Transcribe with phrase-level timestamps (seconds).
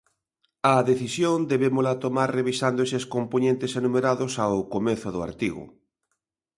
[0.71, 5.63] A decisión debémola tomar revisando eses compoñentes enumerados ao comezo do artigo.